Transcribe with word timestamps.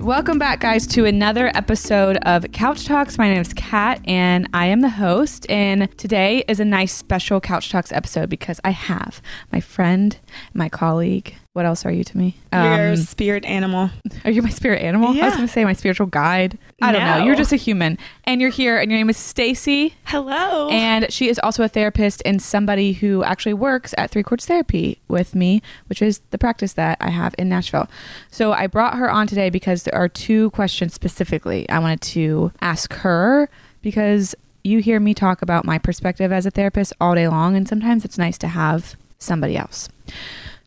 Welcome 0.00 0.38
back, 0.38 0.60
guys, 0.60 0.86
to 0.88 1.04
another 1.04 1.52
episode 1.54 2.16
of 2.22 2.50
Couch 2.52 2.86
Talks. 2.86 3.18
My 3.18 3.28
name 3.28 3.42
is 3.42 3.52
Kat, 3.52 4.00
and 4.06 4.48
I 4.54 4.64
am 4.64 4.80
the 4.80 4.88
host. 4.88 5.44
And 5.50 5.94
today 5.98 6.42
is 6.48 6.58
a 6.58 6.64
nice 6.64 6.94
special 6.94 7.38
Couch 7.38 7.70
Talks 7.70 7.92
episode 7.92 8.30
because 8.30 8.58
I 8.64 8.70
have 8.70 9.20
my 9.52 9.60
friend, 9.60 10.18
my 10.54 10.70
colleague. 10.70 11.34
What 11.52 11.66
else 11.66 11.84
are 11.84 11.90
you 11.90 12.04
to 12.04 12.16
me? 12.16 12.36
Your 12.52 12.90
um, 12.90 12.96
spirit 12.96 13.44
animal. 13.44 13.90
Are 14.24 14.30
you 14.30 14.40
my 14.40 14.50
spirit 14.50 14.82
animal? 14.82 15.12
Yeah. 15.12 15.24
I 15.24 15.26
was 15.26 15.34
going 15.34 15.48
to 15.48 15.52
say 15.52 15.64
my 15.64 15.72
spiritual 15.72 16.06
guide. 16.06 16.56
I 16.80 16.92
don't 16.92 17.04
know. 17.04 17.24
You're 17.24 17.34
just 17.34 17.50
a 17.52 17.56
human, 17.56 17.98
and 18.22 18.40
you're 18.40 18.50
here, 18.50 18.78
and 18.78 18.88
your 18.88 18.98
name 18.98 19.10
is 19.10 19.16
Stacy. 19.16 19.94
Hello. 20.04 20.68
And 20.68 21.12
she 21.12 21.28
is 21.28 21.40
also 21.40 21.64
a 21.64 21.68
therapist 21.68 22.22
and 22.24 22.40
somebody 22.40 22.92
who 22.92 23.24
actually 23.24 23.54
works 23.54 23.96
at 23.98 24.12
Three 24.12 24.22
Chords 24.22 24.46
Therapy 24.46 25.00
with 25.08 25.34
me, 25.34 25.60
which 25.88 26.00
is 26.00 26.20
the 26.30 26.38
practice 26.38 26.74
that 26.74 26.98
I 27.00 27.10
have 27.10 27.34
in 27.36 27.48
Nashville. 27.48 27.88
So 28.30 28.52
I 28.52 28.68
brought 28.68 28.96
her 28.96 29.10
on 29.10 29.26
today 29.26 29.50
because 29.50 29.82
there 29.82 29.94
are 29.96 30.08
two 30.08 30.50
questions 30.50 30.94
specifically 30.94 31.68
I 31.68 31.80
wanted 31.80 32.00
to 32.02 32.52
ask 32.60 32.92
her 32.94 33.50
because 33.82 34.36
you 34.62 34.78
hear 34.78 35.00
me 35.00 35.14
talk 35.14 35.42
about 35.42 35.64
my 35.64 35.78
perspective 35.78 36.30
as 36.30 36.46
a 36.46 36.52
therapist 36.52 36.92
all 37.00 37.16
day 37.16 37.26
long, 37.26 37.56
and 37.56 37.66
sometimes 37.66 38.04
it's 38.04 38.18
nice 38.18 38.38
to 38.38 38.46
have 38.46 38.94
somebody 39.18 39.56
else. 39.56 39.88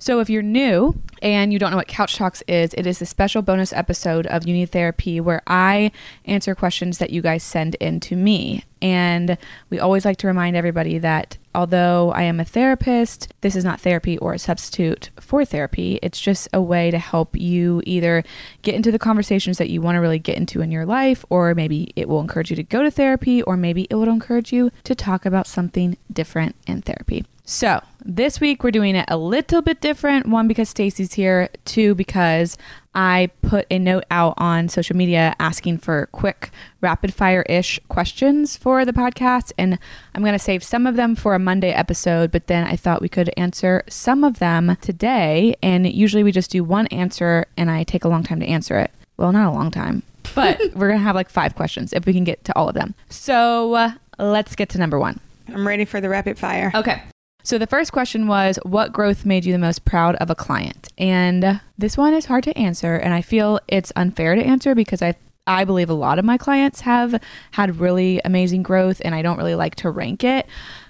So, 0.03 0.19
if 0.19 0.29
you're 0.29 0.41
new 0.41 0.99
and 1.21 1.53
you 1.53 1.59
don't 1.59 1.71
know 1.71 1.77
what 1.77 1.87
Couch 1.87 2.17
Talks 2.17 2.43
is, 2.45 2.73
it 2.73 2.85
is 2.85 3.01
a 3.01 3.05
special 3.05 3.41
bonus 3.41 3.71
episode 3.71 4.27
of 4.27 4.45
You 4.45 4.53
Need 4.53 4.69
Therapy 4.69 5.21
where 5.21 5.41
I 5.47 5.93
answer 6.25 6.55
questions 6.55 6.97
that 6.97 7.11
you 7.11 7.21
guys 7.21 7.41
send 7.41 7.75
in 7.75 8.01
to 8.01 8.17
me. 8.17 8.65
And 8.81 9.37
we 9.69 9.79
always 9.79 10.03
like 10.03 10.17
to 10.17 10.27
remind 10.27 10.57
everybody 10.57 10.97
that 10.97 11.37
although 11.55 12.11
I 12.11 12.23
am 12.23 12.41
a 12.41 12.43
therapist, 12.43 13.31
this 13.39 13.55
is 13.55 13.63
not 13.63 13.79
therapy 13.79 14.17
or 14.17 14.33
a 14.33 14.39
substitute 14.39 15.09
for 15.21 15.45
therapy. 15.45 15.99
It's 16.03 16.19
just 16.19 16.49
a 16.51 16.61
way 16.61 16.91
to 16.91 16.99
help 16.99 17.37
you 17.37 17.81
either 17.85 18.25
get 18.61 18.75
into 18.75 18.91
the 18.91 18.99
conversations 18.99 19.57
that 19.57 19.69
you 19.69 19.81
want 19.81 19.95
to 19.95 20.01
really 20.01 20.19
get 20.19 20.35
into 20.35 20.59
in 20.59 20.69
your 20.69 20.85
life, 20.85 21.23
or 21.29 21.55
maybe 21.55 21.93
it 21.95 22.09
will 22.09 22.19
encourage 22.19 22.49
you 22.49 22.57
to 22.57 22.63
go 22.63 22.83
to 22.83 22.91
therapy, 22.91 23.41
or 23.43 23.55
maybe 23.55 23.87
it 23.89 23.95
will 23.95 24.09
encourage 24.09 24.51
you 24.51 24.69
to 24.83 24.95
talk 24.95 25.25
about 25.25 25.47
something 25.47 25.95
different 26.11 26.57
in 26.67 26.81
therapy. 26.81 27.23
So, 27.45 27.81
this 28.05 28.39
week 28.39 28.63
we're 28.63 28.71
doing 28.71 28.95
it 28.95 29.05
a 29.09 29.17
little 29.17 29.61
bit 29.61 29.81
different. 29.81 30.27
One, 30.27 30.47
because 30.47 30.69
Stacy's 30.69 31.13
here. 31.13 31.49
Two, 31.65 31.93
because 31.93 32.57
I 32.95 33.31
put 33.41 33.67
a 33.69 33.79
note 33.79 34.05
out 34.09 34.35
on 34.37 34.69
social 34.69 34.95
media 34.95 35.35
asking 35.39 35.79
for 35.79 36.07
quick, 36.13 36.51
rapid 36.79 37.13
fire 37.13 37.41
ish 37.49 37.79
questions 37.89 38.55
for 38.55 38.85
the 38.85 38.93
podcast. 38.93 39.51
And 39.57 39.77
I'm 40.15 40.21
going 40.21 40.33
to 40.33 40.39
save 40.39 40.63
some 40.63 40.87
of 40.87 40.95
them 40.95 41.15
for 41.15 41.35
a 41.35 41.39
Monday 41.39 41.71
episode, 41.71 42.31
but 42.31 42.47
then 42.47 42.65
I 42.65 42.77
thought 42.77 43.01
we 43.01 43.09
could 43.09 43.29
answer 43.35 43.83
some 43.89 44.23
of 44.23 44.39
them 44.39 44.77
today. 44.79 45.55
And 45.61 45.91
usually 45.91 46.23
we 46.23 46.31
just 46.31 46.51
do 46.51 46.63
one 46.63 46.87
answer 46.87 47.45
and 47.57 47.69
I 47.69 47.83
take 47.83 48.05
a 48.05 48.09
long 48.09 48.23
time 48.23 48.39
to 48.39 48.45
answer 48.45 48.77
it. 48.79 48.91
Well, 49.17 49.33
not 49.33 49.51
a 49.51 49.55
long 49.55 49.69
time, 49.69 50.03
but 50.33 50.59
we're 50.75 50.87
going 50.87 50.99
to 50.99 51.03
have 51.03 51.15
like 51.15 51.29
five 51.29 51.55
questions 51.55 51.91
if 51.91 52.05
we 52.05 52.13
can 52.13 52.23
get 52.23 52.43
to 52.45 52.55
all 52.55 52.69
of 52.69 52.75
them. 52.75 52.95
So 53.09 53.73
uh, 53.73 53.91
let's 54.17 54.55
get 54.55 54.69
to 54.69 54.77
number 54.77 54.99
one. 54.99 55.19
I'm 55.49 55.67
ready 55.67 55.83
for 55.83 55.99
the 55.99 56.07
rapid 56.07 56.39
fire. 56.39 56.71
Okay. 56.73 57.03
So 57.45 57.57
the 57.57 57.67
first 57.67 57.91
question 57.91 58.27
was 58.27 58.57
what 58.63 58.93
growth 58.93 59.25
made 59.25 59.43
you 59.43 59.51
the 59.51 59.59
most 59.59 59.83
proud 59.83 60.15
of 60.15 60.29
a 60.29 60.35
client? 60.35 60.87
And 60.97 61.59
this 61.77 61.97
one 61.97 62.13
is 62.13 62.25
hard 62.25 62.45
to 62.45 62.57
answer 62.57 62.95
and 62.95 63.13
I 63.13 63.21
feel 63.21 63.59
it's 63.67 63.91
unfair 63.97 64.35
to 64.35 64.41
answer 64.41 64.73
because 64.73 65.01
I 65.01 65.15
I 65.45 65.65
believe 65.65 65.89
a 65.89 65.93
lot 65.93 66.19
of 66.19 66.23
my 66.23 66.37
clients 66.37 66.81
have 66.81 67.21
had 67.51 67.81
really 67.81 68.21
amazing 68.23 68.63
growth 68.63 69.01
and 69.03 69.13
I 69.13 69.21
don't 69.21 69.37
really 69.37 69.55
like 69.55 69.75
to 69.75 69.89
rank 69.89 70.23
it, 70.23 70.47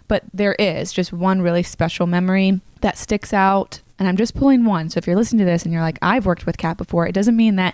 but 0.07 0.25
there 0.31 0.53
is 0.53 0.93
just 0.93 1.11
one 1.11 1.41
really 1.41 1.63
special 1.63 2.05
memory 2.05 2.61
that 2.81 2.99
sticks 2.99 3.33
out 3.33 3.81
and 3.97 4.07
I'm 4.07 4.15
just 4.15 4.35
pulling 4.35 4.63
one. 4.63 4.91
So 4.91 4.99
if 4.99 5.07
you're 5.07 5.15
listening 5.15 5.39
to 5.39 5.51
this 5.51 5.63
and 5.63 5.73
you're 5.73 5.81
like 5.81 5.97
I've 6.03 6.27
worked 6.27 6.45
with 6.45 6.59
Kat 6.59 6.77
before, 6.77 7.07
it 7.07 7.13
doesn't 7.13 7.35
mean 7.35 7.55
that 7.55 7.73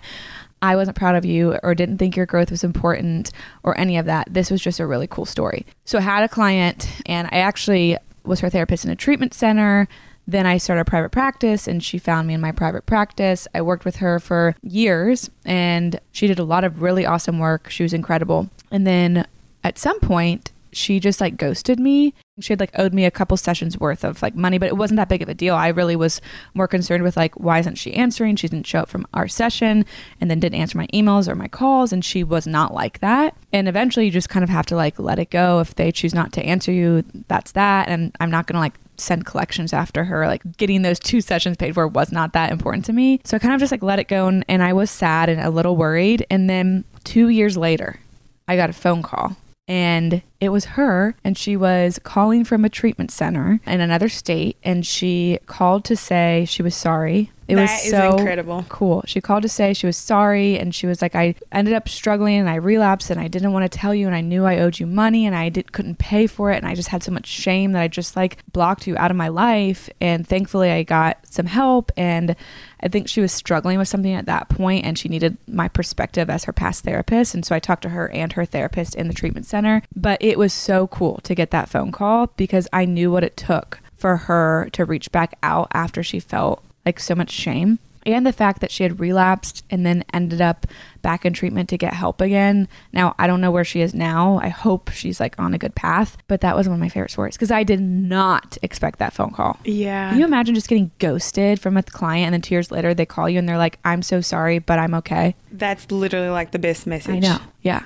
I 0.61 0.78
wasn't 0.78 0.96
proud 0.96 1.16
of 1.16 1.25
you 1.25 1.57
or 1.63 1.75
didn't 1.75 1.97
think 1.97 2.16
your 2.16 2.25
growth 2.25 2.50
was 2.50 2.63
important 2.63 3.31
or 3.63 3.78
any 3.78 3.97
of 3.97 4.06
that. 4.06 4.34
This 4.34 4.50
was 4.50 4.61
just 4.61 4.79
a 4.79 4.88
really 4.88 5.07
cool 5.07 5.25
story. 5.25 5.66
So 5.84 5.97
I 5.97 6.01
had 6.01 6.23
a 6.23 6.29
client 6.29 6.90
and 7.06 7.28
I 7.31 7.40
actually 7.40 7.97
was 8.29 8.40
her 8.40 8.50
therapist 8.50 8.85
in 8.85 8.91
a 8.91 8.95
treatment 8.95 9.34
center. 9.34 9.88
Then 10.28 10.45
I 10.45 10.57
started 10.57 10.81
a 10.81 10.85
private 10.85 11.12
practice 11.12 11.67
and 11.67 11.84
she 11.84 11.97
found 11.97 12.28
me 12.28 12.35
in 12.35 12.41
my 12.41 12.51
private 12.51 12.85
practice. 12.85 13.47
I 13.53 13.62
worked 13.62 13.84
with 13.84 13.97
her 13.97 14.19
for 14.19 14.56
years 14.62 15.29
and 15.44 16.00
she 16.12 16.28
did 16.28 16.40
a 16.40 16.44
lot 16.44 16.63
of 16.63 16.81
really 16.81 17.06
awesome 17.06 17.40
work. 17.40 17.69
She 17.69 17.84
was 17.84 17.94
incredible. 17.94 18.50
And 18.69 18.85
then 18.85 19.25
at 19.63 19.79
some 19.79 20.00
point, 20.00 20.51
she 20.72 21.00
just 21.00 21.19
like 21.19 21.35
ghosted 21.35 21.79
me. 21.79 22.13
She 22.41 22.53
had 22.53 22.59
like 22.59 22.72
owed 22.77 22.94
me 22.94 23.05
a 23.05 23.11
couple 23.11 23.37
sessions 23.37 23.78
worth 23.78 24.03
of 24.03 24.22
like 24.22 24.35
money, 24.35 24.58
but 24.58 24.67
it 24.67 24.78
wasn't 24.78 24.97
that 24.97 25.09
big 25.09 25.22
of 25.22 25.29
a 25.29 25.34
deal. 25.34 25.55
I 25.55 25.69
really 25.69 25.96
was 25.96 26.22
more 26.53 26.67
concerned 26.67 27.03
with 27.03 27.17
like, 27.17 27.35
why 27.35 27.59
isn't 27.59 27.75
she 27.75 27.93
answering? 27.93 28.35
She 28.35 28.47
didn't 28.47 28.67
show 28.67 28.79
up 28.79 28.90
from 28.90 29.08
our 29.14 29.28
session 29.28 29.85
and 30.19 30.29
then 30.29 30.40
didn't 30.40 30.59
answer 30.59 30.78
my 30.78 30.87
emails 30.87 31.28
or 31.28 31.35
my 31.35 31.47
calls. 31.47 31.91
And 31.91 32.03
she 32.03 32.23
was 32.23 32.47
not 32.47 32.73
like 32.73 32.99
that. 32.99 33.35
And 33.52 33.67
eventually 33.67 34.05
you 34.05 34.11
just 34.11 34.29
kind 34.29 34.43
of 34.43 34.49
have 34.49 34.66
to 34.67 34.75
like 34.75 34.99
let 34.99 35.19
it 35.19 35.29
go. 35.29 35.59
If 35.59 35.75
they 35.75 35.91
choose 35.91 36.14
not 36.14 36.34
to 36.34 36.43
answer 36.43 36.72
you, 36.72 37.03
that's 37.28 37.53
that. 37.53 37.90
And 37.90 38.16
I'm 38.19 38.31
not 38.31 38.47
going 38.47 38.55
to 38.55 38.59
like 38.59 38.79
send 38.97 39.25
collections 39.25 39.73
after 39.73 40.03
her. 40.03 40.28
Like 40.28 40.58
getting 40.58 40.81
those 40.81 40.99
two 40.99 41.22
sessions 41.22 41.58
paid 41.58 41.73
for 41.73 41.87
was 41.87 42.11
not 42.11 42.34
that 42.34 42.52
important 42.52 42.85
to 42.85 42.93
me. 42.93 43.22
So 43.23 43.37
I 43.37 43.40
kind 43.40 43.53
of 43.53 43.59
just 43.59 43.72
like 43.72 43.84
let 43.84 43.99
it 43.99 44.08
go. 44.08 44.28
And, 44.28 44.46
and 44.47 44.61
I 44.61 44.73
was 44.73 44.91
sad 44.91 45.29
and 45.29 45.41
a 45.41 45.49
little 45.49 45.75
worried. 45.75 46.25
And 46.29 46.49
then 46.49 46.84
two 47.03 47.29
years 47.29 47.58
later, 47.58 47.99
I 48.47 48.55
got 48.55 48.69
a 48.69 48.73
phone 48.73 49.02
call 49.02 49.37
and 49.67 50.22
it 50.41 50.50
was 50.50 50.66
her, 50.66 51.16
and 51.24 51.38
she 51.38 51.58
was 51.58 52.00
calling 52.03 52.44
from 52.44 52.64
a 52.66 52.70
treatment 52.70 53.12
center 53.12 53.59
in 53.66 53.82
another 53.82 54.09
state, 54.09 54.58
and 54.64 54.86
she 54.86 55.40
called 55.47 55.84
to 55.86 55.96
say 55.96 56.46
she 56.47 56.64
was 56.64 56.76
sorry. 56.76 57.32
It 57.47 57.56
That 57.56 57.62
was 57.64 57.90
so 57.90 58.16
incredible. 58.18 58.64
cool. 58.70 59.03
She 59.08 59.22
called 59.22 59.41
to 59.41 59.50
say 59.50 59.74
she 59.74 59.88
was 59.88 59.97
sorry, 59.97 60.59
and 60.59 60.74
she 60.74 60.86
was 60.86 61.02
like, 61.02 61.16
"I 61.16 61.34
ended 61.52 61.74
up 61.74 61.90
struggling, 61.90 62.36
and 62.40 62.47
I 62.47 62.56
relapsed, 62.56 63.09
and 63.09 63.20
I 63.20 63.28
didn't 63.28 63.53
want 63.53 63.70
to 63.70 63.76
tell 63.76 63.96
you, 63.96 64.06
and 64.06 64.16
I 64.16 64.22
knew 64.22 64.46
I 64.46 64.59
owed 64.59 64.80
you 64.80 64.86
money, 64.86 65.26
and 65.26 65.36
I 65.36 65.50
did 65.50 65.72
couldn't 65.72 65.97
pay 65.97 66.28
for 66.28 66.52
it, 66.52 66.58
and 66.58 66.68
I 66.68 66.76
just 66.76 66.90
had 66.90 67.02
so 67.02 67.12
much 67.12 67.26
shame 67.26 67.72
that 67.72 67.82
I 67.82 67.88
just 67.88 68.16
like 68.16 68.38
blocked 68.53 68.86
you 68.86 68.96
out 68.97 69.09
of 69.09 69.18
my 69.18 69.30
life, 69.30 69.90
and 70.00 70.28
thankfully 70.28 70.70
I 70.70 70.84
got 70.84 71.18
some 71.24 71.47
help, 71.47 71.91
and 71.97 72.36
I 72.82 72.88
think 72.88 73.08
she 73.09 73.20
was 73.20 73.32
struggling 73.32 73.80
with 73.80 73.88
something 73.88 74.14
at 74.14 74.28
that 74.28 74.50
point, 74.50 74.86
and 74.86 74.96
she 74.96 75.09
needed 75.09 75.36
my 75.47 75.70
perspective 75.70 76.30
as 76.30 76.44
her 76.44 76.53
past 76.53 76.84
therapist, 76.84 77.34
and 77.34 77.44
so 77.44 77.56
I 77.56 77.59
talked 77.59 77.82
to 77.82 77.90
her 77.90 78.09
and 78.12 78.32
her 78.34 78.46
therapist 78.46 78.94
in 78.94 79.08
the 79.08 79.14
treatment 79.16 79.47
center, 79.47 79.82
but 79.96 80.20
it 80.22 80.28
was 80.37 80.53
so 80.53 80.87
cool 80.87 81.20
to 81.23 81.34
get 81.34 81.52
that 81.52 81.70
phone 81.70 81.91
call 81.91 82.28
because 82.37 82.67
I 82.72 82.85
knew 82.85 83.11
what 83.11 83.23
it 83.23 83.37
took 83.37 83.79
for 83.96 84.17
her 84.17 84.70
to 84.73 84.85
reach 84.85 85.11
back 85.11 85.37
out 85.41 85.70
after 85.73 86.03
she 86.03 86.20
felt 86.20 86.64
like 86.85 86.99
so 86.99 87.16
much 87.16 87.31
shame 87.31 87.79
and 88.05 88.26
the 88.26 88.34
fact 88.34 88.61
that 88.61 88.72
she 88.72 88.84
had 88.84 88.99
relapsed 88.99 89.66
and 89.70 89.85
then 89.85 90.03
ended 90.14 90.41
up 90.41 90.66
back 91.02 91.26
in 91.26 91.34
treatment 91.34 91.70
to 91.70 91.78
get 91.78 91.93
help 91.93 92.22
again. 92.22 92.67
Now, 92.91 93.16
I 93.17 93.28
don't 93.28 93.41
know 93.41 93.52
where 93.52 93.64
she 93.64 93.81
is 93.81 93.93
now. 93.93 94.40
I 94.41 94.49
hope 94.49 94.90
she's 94.91 95.20
like 95.20 95.37
on 95.40 95.53
a 95.53 95.58
good 95.58 95.76
path, 95.76 96.17
but 96.28 96.41
that 96.41 96.55
was 96.55 96.67
one 96.67 96.76
of 96.76 96.79
my 96.79 96.90
favorite 96.90 97.11
stories 97.11 97.35
because 97.35 97.52
I 97.52 97.64
did 97.64 97.81
not 97.81 98.58
expect 98.61 98.99
that 98.99 99.14
phone 99.14 99.31
call. 99.31 99.58
Yeah. 99.64 100.09
Can 100.09 100.20
you 100.20 100.26
imagine 100.26 100.55
just 100.55 100.67
getting 100.67 100.91
ghosted 100.99 101.59
from 101.59 101.78
a 101.78 101.84
client 101.84 102.26
and 102.26 102.34
then 102.34 102.41
two 102.41 102.55
years 102.55 102.72
later 102.72 102.93
they 102.93 103.05
call 103.05 103.29
you 103.29 103.40
and 103.40 103.47
they're 103.47 103.58
like, 103.58 103.79
I'm 103.85 104.02
so 104.02 104.22
sorry, 104.22 104.59
but 104.59 104.79
I'm 104.79 104.93
okay? 104.96 105.35
That's 105.52 105.91
literally 105.91 106.29
like 106.29 106.52
the 106.52 106.59
best 106.59 106.87
message. 106.87 107.16
I 107.16 107.20
know. 107.20 107.40
Yeah. 107.61 107.84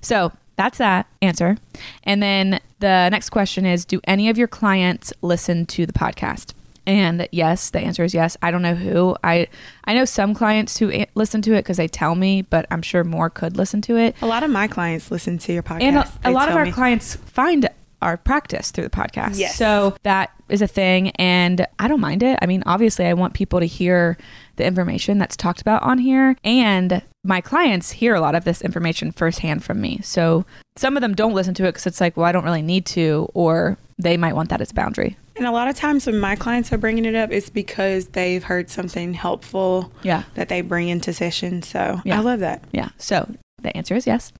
So 0.00 0.32
that's 0.56 0.78
that 0.78 1.06
answer. 1.22 1.56
And 2.02 2.22
then 2.22 2.60
the 2.80 3.08
next 3.10 3.30
question 3.30 3.66
is 3.66 3.84
Do 3.84 4.00
any 4.04 4.28
of 4.28 4.38
your 4.38 4.48
clients 4.48 5.12
listen 5.22 5.66
to 5.66 5.86
the 5.86 5.92
podcast? 5.92 6.52
And 6.86 7.28
yes, 7.32 7.70
the 7.70 7.80
answer 7.80 8.04
is 8.04 8.14
yes. 8.14 8.36
I 8.42 8.50
don't 8.50 8.62
know 8.62 8.74
who. 8.74 9.16
I 9.24 9.48
I 9.84 9.94
know 9.94 10.04
some 10.04 10.34
clients 10.34 10.78
who 10.78 10.90
a- 10.92 11.08
listen 11.14 11.42
to 11.42 11.54
it 11.54 11.58
because 11.58 11.78
they 11.78 11.88
tell 11.88 12.14
me, 12.14 12.42
but 12.42 12.66
I'm 12.70 12.82
sure 12.82 13.02
more 13.02 13.28
could 13.28 13.56
listen 13.56 13.80
to 13.82 13.96
it. 13.96 14.14
A 14.22 14.26
lot 14.26 14.44
of 14.44 14.50
my 14.50 14.68
clients 14.68 15.10
listen 15.10 15.36
to 15.38 15.52
your 15.52 15.62
podcast. 15.64 15.82
And 15.82 15.96
a, 15.96 16.10
a 16.24 16.30
lot 16.30 16.48
of 16.48 16.54
our 16.54 16.64
me. 16.64 16.72
clients 16.72 17.16
find 17.16 17.68
our 18.02 18.16
practice 18.16 18.70
through 18.70 18.84
the 18.84 18.90
podcast. 18.90 19.38
Yes. 19.38 19.56
So 19.56 19.96
that 20.04 20.30
is 20.48 20.62
a 20.62 20.68
thing. 20.68 21.10
And 21.12 21.66
I 21.78 21.88
don't 21.88 22.00
mind 22.00 22.22
it. 22.22 22.38
I 22.40 22.46
mean, 22.46 22.62
obviously, 22.66 23.06
I 23.06 23.14
want 23.14 23.34
people 23.34 23.58
to 23.60 23.66
hear 23.66 24.16
the 24.56 24.66
information 24.66 25.18
that's 25.18 25.36
talked 25.36 25.60
about 25.60 25.82
on 25.82 25.98
here. 25.98 26.36
And 26.44 27.02
my 27.24 27.40
clients 27.40 27.92
hear 27.92 28.14
a 28.14 28.20
lot 28.20 28.34
of 28.34 28.44
this 28.44 28.62
information 28.62 29.12
firsthand 29.12 29.64
from 29.64 29.80
me. 29.80 30.00
So 30.02 30.44
some 30.76 30.96
of 30.96 31.00
them 31.00 31.14
don't 31.14 31.34
listen 31.34 31.54
to 31.54 31.64
it 31.64 31.68
because 31.72 31.86
it's 31.86 32.00
like, 32.00 32.16
well, 32.16 32.26
I 32.26 32.32
don't 32.32 32.44
really 32.44 32.62
need 32.62 32.86
to, 32.86 33.28
or 33.34 33.78
they 33.98 34.16
might 34.16 34.34
want 34.34 34.48
that 34.50 34.60
as 34.60 34.70
a 34.70 34.74
boundary. 34.74 35.16
And 35.36 35.46
a 35.46 35.50
lot 35.50 35.68
of 35.68 35.76
times 35.76 36.06
when 36.06 36.18
my 36.18 36.34
clients 36.36 36.72
are 36.72 36.78
bringing 36.78 37.04
it 37.04 37.14
up, 37.14 37.30
it's 37.30 37.50
because 37.50 38.06
they've 38.08 38.42
heard 38.44 38.70
something 38.70 39.12
helpful 39.14 39.92
Yeah. 40.02 40.22
that 40.34 40.48
they 40.48 40.60
bring 40.62 40.88
into 40.88 41.12
session. 41.12 41.62
So 41.62 42.00
Yeah. 42.04 42.18
I 42.18 42.22
love 42.22 42.40
that. 42.40 42.62
Yeah. 42.72 42.88
So 42.96 43.34
the 43.62 43.76
answer 43.76 43.94
is 43.94 44.06
yes. 44.06 44.32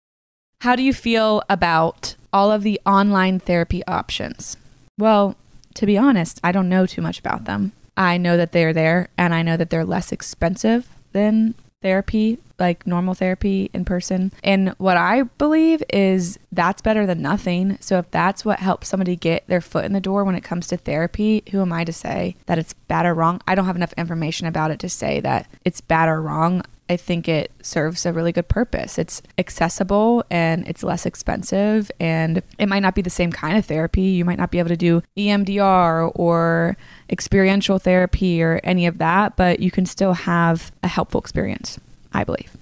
How 0.63 0.75
do 0.75 0.83
you 0.83 0.95
feel 0.95 1.43
about 1.51 2.15
all 2.33 2.51
of 2.51 2.63
the 2.63 2.81
online 2.87 3.39
therapy 3.41 3.85
options? 3.87 4.57
Well, 4.99 5.37
to 5.75 5.85
be 5.85 5.99
honest, 5.99 6.41
I 6.43 6.53
don't 6.53 6.71
know 6.71 6.87
too 6.87 7.03
much 7.03 7.19
about 7.19 7.45
them. 7.45 7.73
I 7.97 8.19
know 8.19 8.37
that 8.37 8.53
they're 8.53 8.73
there 8.73 9.09
and 9.17 9.35
I 9.35 9.43
know 9.43 9.57
that 9.57 9.71
they're 9.71 9.85
less 9.85 10.13
expensive 10.13 10.89
than 11.13 11.55
therapy, 11.83 12.39
like 12.59 12.87
normal 12.87 13.15
therapy 13.15 13.71
in 13.73 13.85
person. 13.85 14.33
And 14.43 14.71
what 14.79 14.97
I 14.97 15.23
believe 15.23 15.83
is 15.91 16.39
that's 16.51 16.83
better 16.83 17.07
than 17.07 17.23
nothing. 17.23 17.79
So 17.81 17.99
if 17.99 18.11
that's 18.11 18.45
what 18.45 18.59
helps 18.59 18.89
somebody 18.89 19.15
get 19.15 19.47
their 19.47 19.61
foot 19.61 19.85
in 19.85 19.93
the 19.93 20.01
door 20.01 20.25
when 20.25 20.35
it 20.35 20.45
comes 20.45 20.67
to 20.69 20.77
therapy, 20.77 21.43
who 21.51 21.61
am 21.61 21.73
I 21.73 21.85
to 21.85 21.93
say 21.93 22.37
that 22.47 22.59
it's 22.59 22.73
bad 22.73 23.07
or 23.07 23.15
wrong? 23.15 23.41
I 23.47 23.55
don't 23.55 23.67
have 23.67 23.77
enough 23.77 23.93
information 23.97 24.47
about 24.47 24.71
it 24.71 24.81
to 24.81 24.89
say 24.89 25.21
that 25.21 25.49
it's 25.65 25.81
bad 25.81 26.09
or 26.09 26.21
wrong. 26.21 26.63
I 26.89 26.97
think 26.97 27.29
it 27.29 27.51
serves 27.63 28.07
a 28.07 28.13
really 28.13 28.33
good 28.33 28.49
purpose. 28.49 28.99
It's 28.99 29.23
accessible 29.39 30.25
and 30.31 30.67
it's 30.69 30.83
less 30.83 31.05
expensive, 31.05 31.91
and 31.99 32.43
it 32.59 32.69
might 32.69 32.81
not 32.81 32.95
be 32.95 33.03
the 33.03 33.11
same 33.11 33.33
kind 33.33 33.59
of 33.59 33.67
therapy. 33.67 34.03
You 34.03 34.25
might 34.25 34.39
not 34.39 34.51
be 34.51 34.59
able 34.59 34.69
to 34.69 34.77
do 34.77 35.03
EMDR 35.17 36.13
or 36.15 36.77
experiential 37.11 37.79
therapy 37.79 38.43
or 38.43 38.61
any 38.63 38.87
of 38.87 38.99
that, 38.99 39.37
but 39.37 39.61
you 39.61 39.71
can 39.71 39.87
still 39.87 40.13
have 40.13 40.71
a 40.83 40.89
helpful 40.89 41.21
experience, 41.21 41.79
I 42.13 42.25
believe. 42.25 42.57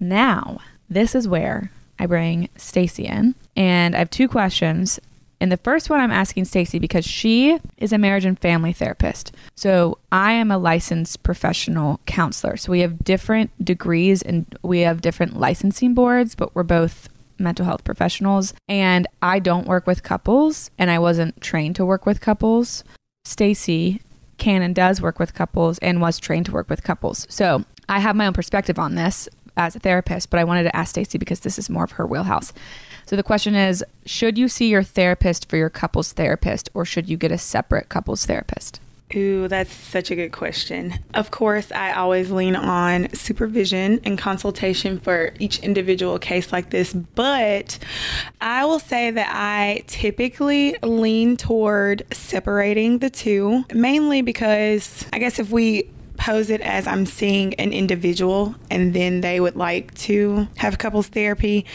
Now, 0.00 0.58
this 0.90 1.14
is 1.14 1.28
where 1.28 1.70
I 1.98 2.06
bring 2.06 2.48
Stacy 2.56 3.06
in, 3.06 3.36
and 3.56 3.94
I 3.94 3.98
have 3.98 4.10
two 4.10 4.28
questions. 4.28 4.98
And 5.40 5.52
the 5.52 5.56
first 5.58 5.90
one 5.90 6.00
I'm 6.00 6.10
asking 6.10 6.46
Stacy 6.46 6.78
because 6.78 7.04
she 7.04 7.58
is 7.76 7.92
a 7.92 7.98
marriage 7.98 8.24
and 8.24 8.38
family 8.38 8.72
therapist. 8.72 9.32
So 9.54 9.98
I 10.10 10.32
am 10.32 10.50
a 10.50 10.58
licensed 10.58 11.22
professional 11.22 12.00
counselor. 12.06 12.56
So 12.56 12.72
we 12.72 12.80
have 12.80 13.04
different 13.04 13.50
degrees 13.62 14.22
and 14.22 14.46
we 14.62 14.80
have 14.80 15.00
different 15.00 15.38
licensing 15.38 15.94
boards, 15.94 16.34
but 16.34 16.54
we're 16.54 16.62
both 16.62 17.08
mental 17.38 17.66
health 17.66 17.84
professionals. 17.84 18.54
And 18.68 19.06
I 19.20 19.38
don't 19.38 19.66
work 19.66 19.86
with 19.86 20.02
couples 20.02 20.70
and 20.78 20.90
I 20.90 20.98
wasn't 20.98 21.40
trained 21.40 21.76
to 21.76 21.84
work 21.84 22.06
with 22.06 22.20
couples. 22.20 22.84
Stacy 23.24 24.00
can 24.38 24.62
and 24.62 24.74
does 24.74 25.00
work 25.00 25.18
with 25.18 25.34
couples 25.34 25.78
and 25.78 26.00
was 26.00 26.18
trained 26.18 26.46
to 26.46 26.52
work 26.52 26.68
with 26.68 26.82
couples. 26.82 27.26
So 27.28 27.64
I 27.88 27.98
have 28.00 28.16
my 28.16 28.26
own 28.26 28.32
perspective 28.32 28.78
on 28.78 28.94
this 28.94 29.28
as 29.56 29.76
a 29.76 29.78
therapist, 29.78 30.30
but 30.30 30.40
I 30.40 30.44
wanted 30.44 30.64
to 30.64 30.76
ask 30.76 30.90
Stacy 30.90 31.18
because 31.18 31.40
this 31.40 31.58
is 31.58 31.70
more 31.70 31.84
of 31.84 31.92
her 31.92 32.06
wheelhouse. 32.06 32.52
So 33.06 33.16
the 33.16 33.22
question 33.22 33.54
is 33.54 33.84
Should 34.06 34.38
you 34.38 34.48
see 34.48 34.68
your 34.68 34.82
therapist 34.82 35.48
for 35.48 35.56
your 35.56 35.70
couples 35.70 36.12
therapist, 36.12 36.70
or 36.74 36.84
should 36.84 37.08
you 37.08 37.16
get 37.16 37.32
a 37.32 37.38
separate 37.38 37.88
couples 37.88 38.26
therapist? 38.26 38.80
Ooh, 39.14 39.46
that's 39.46 39.72
such 39.72 40.10
a 40.10 40.16
good 40.16 40.32
question. 40.32 40.94
Of 41.12 41.30
course, 41.30 41.70
I 41.70 41.92
always 41.92 42.32
lean 42.32 42.56
on 42.56 43.12
supervision 43.14 44.00
and 44.02 44.18
consultation 44.18 44.98
for 44.98 45.34
each 45.38 45.60
individual 45.60 46.18
case 46.18 46.52
like 46.52 46.70
this, 46.70 46.92
but 46.92 47.78
I 48.40 48.64
will 48.64 48.80
say 48.80 49.12
that 49.12 49.28
I 49.30 49.84
typically 49.86 50.76
lean 50.82 51.36
toward 51.36 52.02
separating 52.12 52.98
the 52.98 53.10
two, 53.10 53.64
mainly 53.72 54.22
because 54.22 55.06
I 55.12 55.20
guess 55.20 55.38
if 55.38 55.50
we 55.50 55.88
pose 56.16 56.50
it 56.50 56.60
as 56.60 56.86
I'm 56.86 57.06
seeing 57.06 57.54
an 57.54 57.72
individual 57.72 58.54
and 58.70 58.94
then 58.94 59.20
they 59.20 59.40
would 59.40 59.56
like 59.56 59.94
to 59.94 60.48
have 60.56 60.78
couples 60.78 61.08
therapy, 61.08 61.66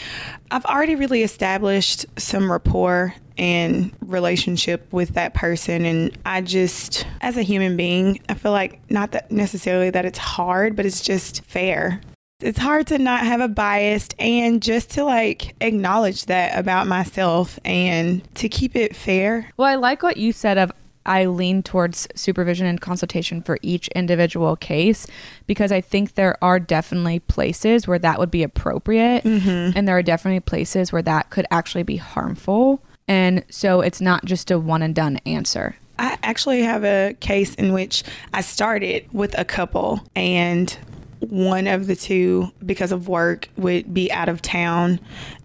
I've 0.50 0.64
already 0.64 0.94
really 0.94 1.22
established 1.22 2.06
some 2.18 2.50
rapport 2.50 3.14
and 3.38 3.92
relationship 4.00 4.92
with 4.92 5.10
that 5.10 5.34
person 5.34 5.84
and 5.84 6.16
I 6.26 6.42
just 6.42 7.06
as 7.20 7.36
a 7.36 7.42
human 7.42 7.76
being, 7.76 8.20
I 8.28 8.34
feel 8.34 8.52
like 8.52 8.80
not 8.90 9.12
that 9.12 9.30
necessarily 9.30 9.90
that 9.90 10.04
it's 10.04 10.18
hard, 10.18 10.76
but 10.76 10.84
it's 10.84 11.00
just 11.00 11.42
fair. 11.44 12.00
It's 12.40 12.58
hard 12.58 12.86
to 12.86 12.98
not 12.98 13.24
have 13.24 13.40
a 13.40 13.48
bias 13.48 14.08
and 14.18 14.62
just 14.62 14.90
to 14.92 15.04
like 15.04 15.54
acknowledge 15.60 16.26
that 16.26 16.58
about 16.58 16.86
myself 16.86 17.58
and 17.64 18.22
to 18.36 18.48
keep 18.48 18.76
it 18.76 18.96
fair. 18.96 19.50
Well, 19.58 19.68
I 19.68 19.74
like 19.74 20.02
what 20.02 20.16
you 20.16 20.32
said 20.32 20.56
of 20.56 20.72
I 21.10 21.24
lean 21.24 21.64
towards 21.64 22.06
supervision 22.14 22.68
and 22.68 22.80
consultation 22.80 23.42
for 23.42 23.58
each 23.62 23.88
individual 23.88 24.54
case 24.54 25.08
because 25.48 25.72
I 25.72 25.80
think 25.80 26.14
there 26.14 26.38
are 26.40 26.60
definitely 26.60 27.18
places 27.18 27.88
where 27.88 27.98
that 27.98 28.20
would 28.20 28.30
be 28.30 28.44
appropriate. 28.44 29.24
Mm-hmm. 29.24 29.76
And 29.76 29.88
there 29.88 29.98
are 29.98 30.04
definitely 30.04 30.38
places 30.38 30.92
where 30.92 31.02
that 31.02 31.30
could 31.30 31.46
actually 31.50 31.82
be 31.82 31.96
harmful. 31.96 32.80
And 33.08 33.44
so 33.50 33.80
it's 33.80 34.00
not 34.00 34.24
just 34.24 34.52
a 34.52 34.58
one 34.60 34.82
and 34.82 34.94
done 34.94 35.16
answer. 35.26 35.74
I 35.98 36.16
actually 36.22 36.62
have 36.62 36.84
a 36.84 37.16
case 37.18 37.56
in 37.56 37.72
which 37.72 38.04
I 38.32 38.40
started 38.40 39.04
with 39.12 39.36
a 39.36 39.44
couple 39.44 40.06
and 40.14 40.78
one 41.20 41.66
of 41.66 41.86
the 41.86 41.96
two 41.96 42.50
because 42.64 42.92
of 42.92 43.08
work 43.08 43.48
would 43.56 43.92
be 43.92 44.10
out 44.10 44.28
of 44.28 44.42
town 44.42 45.00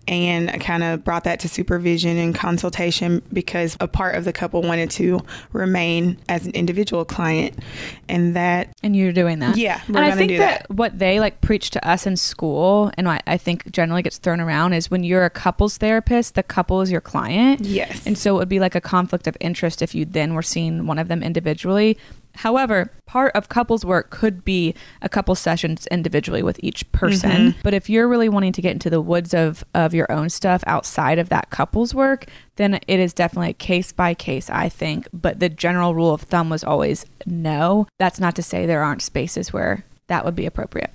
and 0.07 0.51
I 0.51 0.57
kind 0.57 0.83
of 0.83 1.03
brought 1.03 1.23
that 1.23 1.39
to 1.41 1.49
supervision 1.49 2.17
and 2.17 2.35
consultation 2.35 3.23
because 3.33 3.75
a 3.79 3.87
part 3.87 4.15
of 4.15 4.23
the 4.23 4.33
couple 4.33 4.61
wanted 4.61 4.91
to 4.91 5.21
remain 5.51 6.19
as 6.29 6.45
an 6.45 6.51
individual 6.51 7.05
client 7.05 7.57
and 8.07 8.35
that 8.35 8.69
And 8.83 8.95
you're 8.95 9.13
doing 9.13 9.39
that. 9.39 9.57
Yeah, 9.57 9.81
we're 9.89 9.97
and 9.97 10.05
I 10.05 10.15
think 10.15 10.29
do 10.29 10.37
that, 10.37 10.69
what 10.69 10.99
they 10.99 11.19
like 11.19 11.41
preach 11.41 11.71
to 11.71 11.87
us 11.87 12.05
in 12.05 12.17
school, 12.17 12.91
and 12.97 13.07
what 13.07 13.23
I 13.25 13.37
think 13.37 13.71
generally 13.71 14.03
gets 14.03 14.17
thrown 14.17 14.39
around 14.39 14.73
is 14.73 14.91
when 14.91 15.03
you're 15.03 15.25
a 15.25 15.29
couples 15.29 15.77
therapist, 15.77 16.35
the 16.35 16.43
couple 16.43 16.81
is 16.81 16.91
your 16.91 17.01
client. 17.01 17.61
Yes. 17.61 18.05
And 18.05 18.17
so 18.17 18.35
it 18.35 18.39
would 18.39 18.49
be 18.49 18.59
like 18.59 18.75
a 18.75 18.81
conflict 18.81 19.27
of 19.27 19.35
interest 19.39 19.81
if 19.81 19.95
you 19.95 20.05
then 20.05 20.35
were 20.35 20.43
seeing 20.43 20.85
one 20.85 20.99
of 20.99 21.07
them 21.07 21.23
individually. 21.23 21.97
However, 22.35 22.91
part 23.05 23.35
of 23.35 23.49
couples 23.49 23.85
work 23.85 24.09
could 24.09 24.43
be 24.43 24.75
a 25.01 25.09
couple 25.09 25.35
sessions 25.35 25.87
individually 25.87 26.43
with 26.43 26.59
each 26.61 26.89
person. 26.91 27.31
Mm-hmm. 27.31 27.59
But 27.63 27.73
if 27.73 27.89
you're 27.89 28.07
really 28.07 28.29
wanting 28.29 28.53
to 28.53 28.61
get 28.61 28.71
into 28.71 28.89
the 28.89 29.01
woods 29.01 29.33
of, 29.33 29.63
of 29.73 29.93
your 29.93 30.11
own 30.11 30.29
stuff 30.29 30.63
outside 30.67 31.19
of 31.19 31.29
that 31.29 31.49
couples 31.49 31.95
work, 31.95 32.25
then 32.57 32.75
it 32.87 32.99
is 32.99 33.13
definitely 33.13 33.51
a 33.51 33.53
case 33.53 33.91
by 33.91 34.13
case, 34.13 34.49
I 34.49 34.69
think. 34.69 35.07
But 35.13 35.39
the 35.39 35.49
general 35.49 35.95
rule 35.95 36.13
of 36.13 36.21
thumb 36.21 36.49
was 36.49 36.63
always 36.63 37.05
no. 37.25 37.87
That's 37.99 38.19
not 38.19 38.35
to 38.35 38.43
say 38.43 38.65
there 38.65 38.83
aren't 38.83 39.01
spaces 39.01 39.53
where 39.53 39.85
that 40.07 40.25
would 40.25 40.35
be 40.35 40.45
appropriate. 40.45 40.91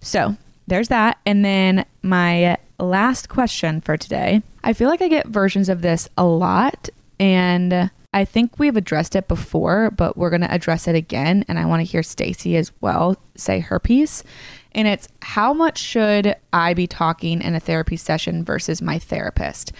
So 0.00 0.36
there's 0.66 0.88
that. 0.88 1.18
And 1.26 1.44
then 1.44 1.86
my 2.02 2.58
last 2.78 3.28
question 3.28 3.80
for 3.80 3.96
today 3.96 4.42
I 4.64 4.72
feel 4.72 4.88
like 4.88 5.02
I 5.02 5.08
get 5.08 5.26
versions 5.26 5.68
of 5.68 5.82
this 5.82 6.08
a 6.16 6.24
lot. 6.24 6.88
And 7.18 7.90
I 8.14 8.24
think 8.24 8.58
we've 8.58 8.76
addressed 8.76 9.16
it 9.16 9.26
before, 9.26 9.90
but 9.90 10.16
we're 10.16 10.30
going 10.30 10.42
to 10.42 10.52
address 10.52 10.86
it 10.86 10.94
again. 10.94 11.44
And 11.48 11.58
I 11.58 11.64
want 11.64 11.80
to 11.80 11.90
hear 11.90 12.02
Stacy 12.02 12.56
as 12.56 12.70
well 12.80 13.16
say 13.36 13.60
her 13.60 13.78
piece. 13.78 14.22
And 14.72 14.86
it's 14.86 15.08
how 15.22 15.52
much 15.52 15.78
should 15.78 16.36
I 16.52 16.74
be 16.74 16.86
talking 16.86 17.40
in 17.42 17.54
a 17.54 17.60
therapy 17.60 17.96
session 17.96 18.44
versus 18.44 18.82
my 18.82 18.98
therapist? 18.98 19.72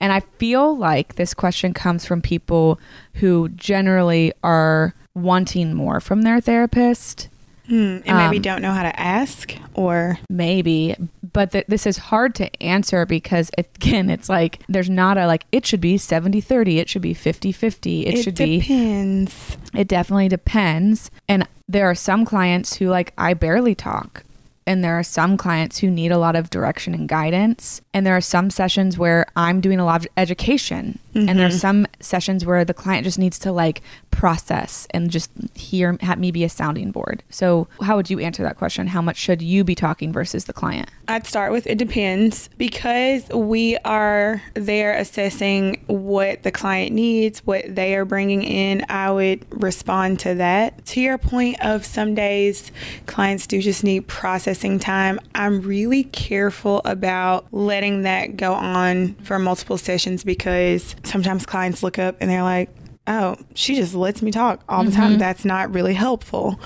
And 0.00 0.12
I 0.12 0.20
feel 0.20 0.76
like 0.76 1.14
this 1.14 1.32
question 1.32 1.72
comes 1.72 2.04
from 2.04 2.20
people 2.20 2.78
who 3.14 3.48
generally 3.50 4.32
are 4.42 4.94
wanting 5.14 5.72
more 5.72 6.00
from 6.00 6.22
their 6.22 6.40
therapist. 6.40 7.28
Hmm, 7.66 7.98
and 8.04 8.16
maybe 8.16 8.36
Um, 8.36 8.42
don't 8.42 8.62
know 8.62 8.72
how 8.72 8.82
to 8.84 9.00
ask 9.00 9.54
or 9.74 10.18
maybe 10.30 10.94
but 11.36 11.52
th- 11.52 11.66
this 11.68 11.86
is 11.86 11.98
hard 11.98 12.34
to 12.34 12.62
answer 12.62 13.04
because 13.04 13.50
again 13.58 14.08
it's 14.10 14.28
like 14.28 14.60
there's 14.68 14.88
not 14.90 15.18
a 15.18 15.26
like 15.26 15.44
it 15.52 15.66
should 15.66 15.80
be 15.80 15.98
70 15.98 16.40
30 16.40 16.78
it 16.78 16.88
should 16.88 17.02
be 17.02 17.12
50 17.14 17.52
50 17.52 18.06
it, 18.06 18.14
it 18.18 18.22
should 18.22 18.34
be 18.34 18.56
It 18.56 18.60
depends. 18.62 19.56
it 19.74 19.86
definitely 19.88 20.28
depends 20.28 21.10
and 21.28 21.46
there 21.68 21.88
are 21.90 21.94
some 21.94 22.24
clients 22.24 22.76
who 22.76 22.88
like 22.88 23.12
i 23.18 23.34
barely 23.34 23.74
talk 23.74 24.24
and 24.68 24.82
there 24.82 24.98
are 24.98 25.02
some 25.04 25.36
clients 25.36 25.78
who 25.78 25.90
need 25.90 26.10
a 26.10 26.18
lot 26.18 26.34
of 26.34 26.50
direction 26.50 26.92
and 26.94 27.08
guidance 27.08 27.80
and 27.94 28.04
there 28.06 28.16
are 28.16 28.20
some 28.20 28.48
sessions 28.50 28.96
where 28.98 29.26
i'm 29.36 29.60
doing 29.60 29.78
a 29.78 29.84
lot 29.84 30.00
of 30.00 30.08
education 30.16 30.98
and 31.16 31.38
there 31.38 31.46
are 31.46 31.50
mm-hmm. 31.50 31.58
some 31.58 31.86
sessions 32.00 32.44
where 32.44 32.64
the 32.64 32.74
client 32.74 33.04
just 33.04 33.18
needs 33.18 33.38
to 33.38 33.52
like 33.52 33.82
process 34.10 34.86
and 34.90 35.10
just 35.10 35.30
hear 35.54 35.96
have 36.00 36.18
me 36.18 36.30
be 36.30 36.44
a 36.44 36.48
sounding 36.48 36.90
board 36.90 37.22
so 37.30 37.68
how 37.82 37.96
would 37.96 38.10
you 38.10 38.18
answer 38.18 38.42
that 38.42 38.56
question 38.56 38.86
how 38.86 39.02
much 39.02 39.16
should 39.16 39.42
you 39.42 39.64
be 39.64 39.74
talking 39.74 40.12
versus 40.12 40.44
the 40.44 40.52
client 40.52 40.90
I'd 41.08 41.26
start 41.26 41.52
with 41.52 41.66
it 41.66 41.78
depends 41.78 42.48
because 42.56 43.28
we 43.28 43.76
are 43.78 44.42
there 44.54 44.96
assessing 44.96 45.82
what 45.86 46.42
the 46.42 46.50
client 46.50 46.92
needs, 46.92 47.40
what 47.46 47.64
they 47.68 47.94
are 47.94 48.04
bringing 48.04 48.42
in. 48.42 48.84
I 48.88 49.10
would 49.10 49.46
respond 49.50 50.20
to 50.20 50.34
that. 50.36 50.84
To 50.86 51.00
your 51.00 51.18
point 51.18 51.64
of 51.64 51.84
some 51.84 52.14
days 52.14 52.72
clients 53.06 53.46
do 53.46 53.60
just 53.60 53.84
need 53.84 54.08
processing 54.08 54.78
time, 54.78 55.20
I'm 55.34 55.60
really 55.60 56.04
careful 56.04 56.82
about 56.84 57.46
letting 57.52 58.02
that 58.02 58.36
go 58.36 58.52
on 58.54 59.14
for 59.22 59.38
multiple 59.38 59.78
sessions 59.78 60.24
because 60.24 60.96
sometimes 61.06 61.46
clients 61.46 61.82
look 61.82 61.98
up 61.98 62.16
and 62.20 62.30
they're 62.30 62.42
like, 62.42 62.70
oh, 63.06 63.36
she 63.54 63.76
just 63.76 63.94
lets 63.94 64.20
me 64.20 64.30
talk 64.30 64.60
all 64.68 64.84
the 64.84 64.90
time. 64.90 65.10
Mm-hmm. 65.10 65.18
That's 65.18 65.44
not 65.44 65.72
really 65.72 65.94
helpful. 65.94 66.58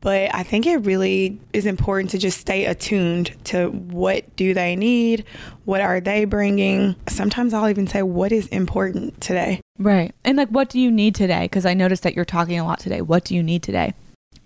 But 0.00 0.34
I 0.34 0.42
think 0.42 0.66
it 0.66 0.78
really 0.78 1.40
is 1.52 1.66
important 1.66 2.10
to 2.10 2.18
just 2.18 2.40
stay 2.40 2.66
attuned 2.66 3.32
to 3.44 3.68
what 3.68 4.34
do 4.36 4.54
they 4.54 4.76
need? 4.76 5.24
What 5.64 5.80
are 5.80 6.00
they 6.00 6.24
bringing? 6.24 6.96
Sometimes 7.08 7.54
I'll 7.54 7.68
even 7.68 7.86
say 7.86 8.02
what 8.02 8.32
is 8.32 8.48
important 8.48 9.20
today. 9.20 9.60
Right. 9.78 10.14
And 10.24 10.36
like, 10.36 10.48
what 10.48 10.68
do 10.68 10.80
you 10.80 10.90
need 10.90 11.14
today? 11.14 11.44
Because 11.44 11.64
I 11.64 11.74
noticed 11.74 12.02
that 12.02 12.14
you're 12.14 12.24
talking 12.24 12.58
a 12.58 12.64
lot 12.64 12.80
today. 12.80 13.00
What 13.00 13.24
do 13.24 13.34
you 13.34 13.42
need 13.42 13.62
today? 13.62 13.94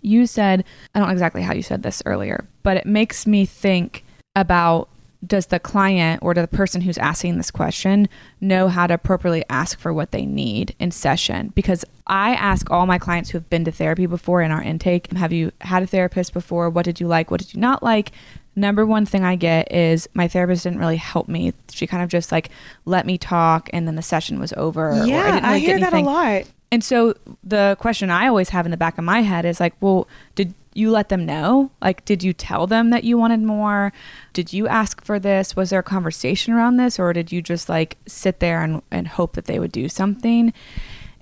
You 0.01 0.27
said, 0.27 0.65
I 0.95 0.99
don't 0.99 1.09
know 1.09 1.13
exactly 1.13 1.43
how 1.43 1.55
you 1.55 1.63
said 1.63 1.83
this 1.83 2.03
earlier, 2.07 2.47
but 2.63 2.77
it 2.77 2.87
makes 2.87 3.27
me 3.27 3.47
think 3.47 4.05
about 4.37 4.89
does 5.27 5.47
the 5.47 5.59
client 5.59 6.23
or 6.23 6.33
the 6.33 6.47
person 6.47 6.83
who's 6.83 6.99
asking 6.99 7.37
this 7.37 7.51
question 7.51 8.09
know 8.41 8.69
how 8.69 8.87
to 8.87 8.95
appropriately 8.95 9.45
ask 9.51 9.79
for 9.79 9.93
what 9.93 10.13
they 10.13 10.25
need 10.25 10.75
in 10.79 10.91
session? 10.91 11.53
Because 11.55 11.85
I 12.07 12.35
ask 12.35 12.71
all 12.71 12.87
my 12.87 12.99
clients 12.99 13.31
who 13.31 13.39
have 13.39 13.51
been 13.51 13.65
to 13.65 13.73
therapy 13.73 14.07
before 14.07 14.43
in 14.43 14.51
our 14.51 14.63
intake, 14.63 15.13
have 15.13 15.33
you 15.33 15.53
had 15.61 15.83
a 15.83 15.87
therapist 15.87 16.33
before? 16.33 16.71
What 16.71 16.85
did 16.85 17.01
you 17.01 17.09
like? 17.09 17.31
What 17.31 17.41
did 17.41 17.53
you 17.53 17.61
not 17.61 17.83
like? 17.83 18.13
Number 18.55 18.85
one 18.85 19.07
thing 19.07 19.25
I 19.25 19.37
get 19.37 19.73
is 19.73 20.09
my 20.15 20.27
therapist 20.27 20.65
didn't 20.65 20.79
really 20.81 20.97
help 20.97 21.29
me. 21.29 21.53
She 21.71 21.87
kind 21.87 22.03
of 22.03 22.09
just 22.09 22.33
like 22.33 22.51
let 22.85 23.07
me 23.07 23.19
talk 23.19 23.71
and 23.73 23.87
then 23.87 23.95
the 23.95 24.03
session 24.03 24.41
was 24.41 24.53
over. 24.55 24.93
I 24.93 25.05
yeah, 25.05 25.41
I, 25.43 25.49
really 25.49 25.61
get 25.61 25.79
hear 25.79 25.91
that 25.91 25.93
a 25.95 26.01
lot. 26.01 26.43
And 26.71 26.85
so 26.85 27.15
the 27.43 27.77
question 27.81 28.11
I 28.11 28.27
always 28.29 28.51
have 28.51 28.67
in 28.67 28.71
the 28.71 28.77
back 28.77 28.99
of 28.99 29.05
my 29.05 29.23
head 29.23 29.45
is 29.45 29.59
like, 29.59 29.75
well, 29.81 30.07
did 30.35 30.55
you 30.79 30.91
let 30.91 31.09
them 31.09 31.27
know? 31.27 31.71
Like, 31.83 32.05
did 32.05 32.23
you 32.23 32.33
tell 32.33 32.67
them 32.67 32.91
that 32.91 33.05
you 33.05 33.19
wanted 33.19 33.43
more? 33.43 33.93
Did 34.33 34.53
you 34.53 34.69
ask 34.69 35.05
for 35.05 35.19
this? 35.19 35.57
Was 35.57 35.71
there 35.71 35.81
a 35.81 35.85
conversation 35.85 36.55
around 36.55 36.77
this? 36.77 36.99
Or 36.99 37.13
did 37.13 37.33
you 37.33 37.43
just 37.43 37.69
like 37.69 37.99
sit 38.07 38.41
there 38.41 38.63
and, 38.63 38.83
and 38.91 39.09
hope 39.09 39.35
that 39.35 39.47
they 39.47 39.59
would 39.59 39.73
do 39.73 39.89
something? 39.89 40.53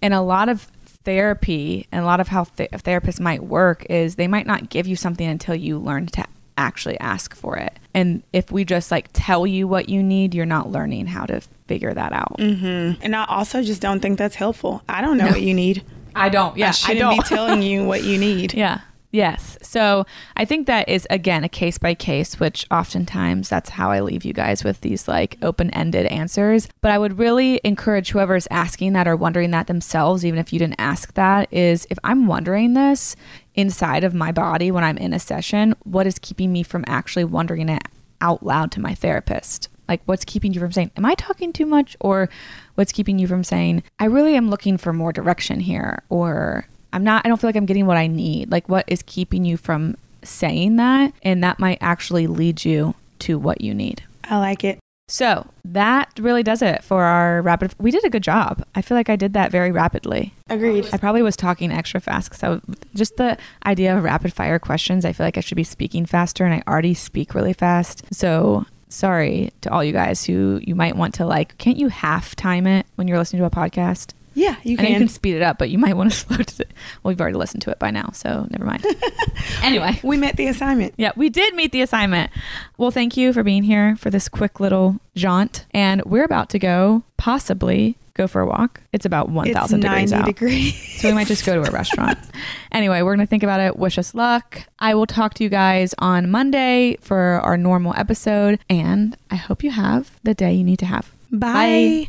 And 0.02 0.12
a 0.12 0.20
lot 0.20 0.48
of 0.48 0.70
therapy 1.04 1.86
and 1.90 2.02
a 2.02 2.06
lot 2.06 2.20
of 2.20 2.28
how 2.28 2.44
th- 2.44 2.70
therapists 2.70 3.20
might 3.20 3.44
work 3.44 3.86
is 3.88 4.16
they 4.16 4.28
might 4.28 4.46
not 4.46 4.68
give 4.68 4.86
you 4.86 4.96
something 4.96 5.26
until 5.26 5.54
you 5.54 5.78
learn 5.78 6.06
to 6.06 6.24
actually 6.58 6.98
ask 7.00 7.34
for 7.34 7.56
it. 7.56 7.78
And 7.94 8.22
if 8.32 8.50
we 8.50 8.64
just 8.64 8.90
like 8.90 9.08
tell 9.12 9.46
you 9.46 9.66
what 9.68 9.88
you 9.88 10.02
need, 10.02 10.34
you're 10.34 10.46
not 10.46 10.70
learning 10.70 11.06
how 11.06 11.24
to 11.26 11.40
figure 11.66 11.94
that 11.94 12.12
out. 12.12 12.36
Mm-hmm. 12.38 13.00
And 13.02 13.16
I 13.16 13.24
also 13.26 13.62
just 13.62 13.80
don't 13.80 14.00
think 14.00 14.18
that's 14.18 14.34
helpful. 14.34 14.82
I 14.88 15.00
don't 15.00 15.16
know 15.16 15.28
what 15.28 15.42
you 15.42 15.54
need. 15.54 15.84
I 16.14 16.28
don't. 16.28 16.56
Yeah, 16.56 16.68
I 16.68 16.70
shouldn't 16.72 17.10
be 17.10 17.22
telling 17.28 17.62
you 17.62 17.84
what 17.84 18.02
you 18.02 18.18
need. 18.28 18.54
Yeah. 18.54 18.80
Yes. 19.16 19.56
So 19.62 20.04
I 20.36 20.44
think 20.44 20.66
that 20.66 20.90
is 20.90 21.06
again 21.08 21.42
a 21.42 21.48
case 21.48 21.78
by 21.78 21.94
case, 21.94 22.38
which 22.38 22.66
oftentimes 22.70 23.48
that's 23.48 23.70
how 23.70 23.90
I 23.90 24.00
leave 24.00 24.26
you 24.26 24.34
guys 24.34 24.62
with 24.62 24.82
these 24.82 25.08
like 25.08 25.38
open 25.40 25.70
ended 25.70 26.04
answers. 26.04 26.68
But 26.82 26.90
I 26.90 26.98
would 26.98 27.18
really 27.18 27.58
encourage 27.64 28.10
whoever's 28.10 28.46
asking 28.50 28.92
that 28.92 29.08
or 29.08 29.16
wondering 29.16 29.52
that 29.52 29.68
themselves, 29.68 30.26
even 30.26 30.38
if 30.38 30.52
you 30.52 30.58
didn't 30.58 30.78
ask 30.78 31.14
that, 31.14 31.50
is 31.50 31.86
if 31.88 31.98
I'm 32.04 32.26
wondering 32.26 32.74
this 32.74 33.16
inside 33.54 34.04
of 34.04 34.12
my 34.12 34.32
body 34.32 34.70
when 34.70 34.84
I'm 34.84 34.98
in 34.98 35.14
a 35.14 35.18
session, 35.18 35.74
what 35.84 36.06
is 36.06 36.18
keeping 36.18 36.52
me 36.52 36.62
from 36.62 36.84
actually 36.86 37.24
wondering 37.24 37.70
it 37.70 37.84
out 38.20 38.42
loud 38.42 38.70
to 38.72 38.80
my 38.80 38.94
therapist? 38.94 39.70
Like, 39.88 40.02
what's 40.04 40.26
keeping 40.26 40.52
you 40.52 40.60
from 40.60 40.72
saying, 40.72 40.90
Am 40.94 41.06
I 41.06 41.14
talking 41.14 41.54
too 41.54 41.64
much? 41.64 41.96
Or 42.00 42.28
what's 42.74 42.92
keeping 42.92 43.18
you 43.18 43.26
from 43.26 43.44
saying, 43.44 43.82
I 43.98 44.04
really 44.04 44.36
am 44.36 44.50
looking 44.50 44.76
for 44.76 44.92
more 44.92 45.12
direction 45.14 45.60
here? 45.60 46.02
Or 46.10 46.68
I'm 46.96 47.04
not, 47.04 47.26
I 47.26 47.28
don't 47.28 47.38
feel 47.38 47.48
like 47.48 47.56
I'm 47.56 47.66
getting 47.66 47.84
what 47.84 47.98
I 47.98 48.06
need. 48.06 48.50
Like, 48.50 48.70
what 48.70 48.86
is 48.88 49.02
keeping 49.02 49.44
you 49.44 49.58
from 49.58 49.96
saying 50.22 50.76
that? 50.76 51.12
And 51.22 51.44
that 51.44 51.58
might 51.58 51.76
actually 51.82 52.26
lead 52.26 52.64
you 52.64 52.94
to 53.18 53.38
what 53.38 53.60
you 53.60 53.74
need. 53.74 54.02
I 54.24 54.38
like 54.38 54.64
it. 54.64 54.78
So 55.08 55.46
that 55.62 56.10
really 56.18 56.42
does 56.42 56.62
it 56.62 56.82
for 56.82 57.04
our 57.04 57.42
rapid. 57.42 57.74
We 57.78 57.90
did 57.90 58.02
a 58.04 58.08
good 58.08 58.22
job. 58.22 58.64
I 58.74 58.80
feel 58.80 58.96
like 58.96 59.10
I 59.10 59.14
did 59.14 59.34
that 59.34 59.52
very 59.52 59.70
rapidly. 59.70 60.32
Agreed. 60.48 60.88
I 60.90 60.96
probably 60.96 61.20
was 61.20 61.36
talking 61.36 61.70
extra 61.70 62.00
fast 62.00 62.34
So 62.34 62.62
just 62.94 63.18
the 63.18 63.36
idea 63.66 63.94
of 63.94 64.02
rapid 64.02 64.32
fire 64.32 64.58
questions. 64.58 65.04
I 65.04 65.12
feel 65.12 65.26
like 65.26 65.36
I 65.36 65.42
should 65.42 65.56
be 65.56 65.64
speaking 65.64 66.06
faster, 66.06 66.46
and 66.46 66.54
I 66.54 66.62
already 66.66 66.94
speak 66.94 67.34
really 67.34 67.52
fast. 67.52 68.04
So 68.10 68.64
sorry 68.88 69.52
to 69.60 69.70
all 69.70 69.84
you 69.84 69.92
guys 69.92 70.24
who 70.24 70.60
you 70.62 70.74
might 70.74 70.96
want 70.96 71.12
to 71.16 71.26
like. 71.26 71.58
Can't 71.58 71.76
you 71.76 71.88
half 71.88 72.34
time 72.34 72.66
it 72.66 72.86
when 72.94 73.06
you're 73.06 73.18
listening 73.18 73.40
to 73.40 73.46
a 73.46 73.50
podcast? 73.50 74.12
Yeah, 74.36 74.56
you 74.62 74.76
know 74.76 74.82
you 74.82 74.88
can. 74.88 74.98
can 75.00 75.08
speed 75.08 75.34
it 75.34 75.42
up, 75.42 75.56
but 75.56 75.70
you 75.70 75.78
might 75.78 75.96
want 75.96 76.10
to 76.12 76.16
slow 76.16 76.36
it. 76.36 76.58
Well, 76.58 76.66
we've 77.10 77.20
already 77.20 77.36
listened 77.38 77.62
to 77.62 77.70
it 77.70 77.78
by 77.78 77.90
now, 77.90 78.10
so 78.12 78.46
never 78.50 78.64
mind. 78.64 78.84
anyway, 79.62 79.98
we 80.04 80.18
met 80.18 80.36
the 80.36 80.46
assignment. 80.48 80.94
yeah, 80.98 81.12
we 81.16 81.30
did 81.30 81.54
meet 81.54 81.72
the 81.72 81.80
assignment. 81.80 82.30
Well, 82.76 82.90
thank 82.90 83.16
you 83.16 83.32
for 83.32 83.42
being 83.42 83.62
here 83.62 83.96
for 83.96 84.10
this 84.10 84.28
quick 84.28 84.60
little 84.60 85.00
jaunt. 85.16 85.64
And 85.72 86.04
we're 86.04 86.24
about 86.24 86.50
to 86.50 86.58
go, 86.58 87.02
possibly 87.16 87.96
go 88.12 88.26
for 88.26 88.40
a 88.42 88.46
walk. 88.46 88.82
It's 88.92 89.04
about 89.06 89.30
1,000 89.30 89.56
it's 89.56 89.70
degrees 89.84 90.10
90 90.12 90.14
out. 90.14 90.26
degrees. 90.26 91.00
So 91.00 91.08
we 91.08 91.14
might 91.14 91.26
just 91.26 91.44
go 91.44 91.62
to 91.62 91.68
a 91.68 91.72
restaurant. 91.72 92.18
anyway, 92.72 93.02
we're 93.02 93.14
going 93.14 93.26
to 93.26 93.30
think 93.30 93.42
about 93.42 93.60
it. 93.60 93.76
Wish 93.78 93.98
us 93.98 94.14
luck. 94.14 94.62
I 94.78 94.94
will 94.94 95.06
talk 95.06 95.34
to 95.34 95.44
you 95.44 95.50
guys 95.50 95.94
on 95.98 96.30
Monday 96.30 96.96
for 97.00 97.40
our 97.42 97.56
normal 97.56 97.94
episode. 97.96 98.58
And 98.70 99.16
I 99.30 99.36
hope 99.36 99.62
you 99.62 99.70
have 99.70 100.10
the 100.22 100.34
day 100.34 100.52
you 100.54 100.64
need 100.64 100.78
to 100.80 100.86
have. 100.86 101.10
Bye. 101.32 102.08